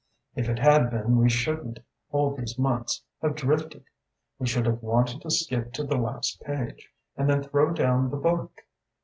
[0.33, 3.83] If it had been we shouldn't, all these months, have drifted.
[4.39, 8.17] We should have wanted to skip to the last page and then throw down the
[8.17, 8.61] book.